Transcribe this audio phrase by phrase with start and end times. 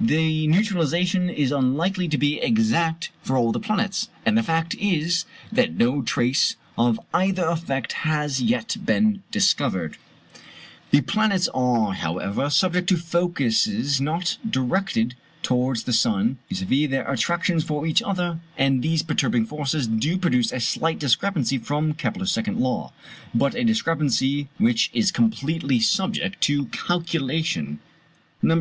[0.00, 5.24] The neutralization is unlikely to be exact for all the planets; and the fact is,
[5.52, 9.92] that no trace of either effect has as yet been discovered.
[10.90, 11.00] (See also p.
[11.00, 16.88] 176.) The planets are, however, subject to forces not directed towards the sun, viz.
[16.90, 21.92] their attractions for each other; and these perturbing forces do produce a slight discrepancy from
[21.92, 22.92] Kepler's second law,
[23.32, 27.78] but a discrepancy which is completely subject to calculation.
[28.42, 28.60] No.